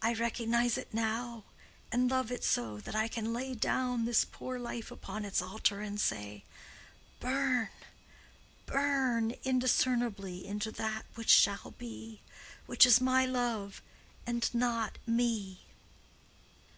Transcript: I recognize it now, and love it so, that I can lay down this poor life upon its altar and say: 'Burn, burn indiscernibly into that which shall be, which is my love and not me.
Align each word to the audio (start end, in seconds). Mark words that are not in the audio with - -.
I 0.00 0.14
recognize 0.14 0.78
it 0.78 0.94
now, 0.94 1.44
and 1.92 2.08
love 2.10 2.32
it 2.32 2.42
so, 2.42 2.78
that 2.80 2.94
I 2.96 3.08
can 3.08 3.34
lay 3.34 3.54
down 3.54 4.06
this 4.06 4.24
poor 4.24 4.58
life 4.58 4.90
upon 4.90 5.22
its 5.22 5.42
altar 5.42 5.82
and 5.82 6.00
say: 6.00 6.44
'Burn, 7.20 7.68
burn 8.64 9.34
indiscernibly 9.44 10.46
into 10.46 10.72
that 10.72 11.04
which 11.14 11.28
shall 11.28 11.72
be, 11.76 12.22
which 12.64 12.86
is 12.86 13.02
my 13.02 13.26
love 13.26 13.82
and 14.26 14.48
not 14.54 14.96
me. 15.06 15.66